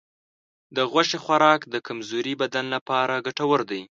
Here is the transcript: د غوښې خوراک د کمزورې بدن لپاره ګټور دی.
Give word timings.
د 0.75 0.77
غوښې 0.91 1.17
خوراک 1.23 1.61
د 1.73 1.75
کمزورې 1.87 2.33
بدن 2.41 2.65
لپاره 2.75 3.15
ګټور 3.27 3.59
دی. 3.71 3.81